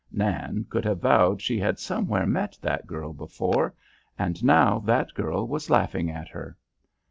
[0.11, 3.75] Nan could have vowed she had somewhere met that girl before,
[4.17, 6.57] and now that girl was laughing at her.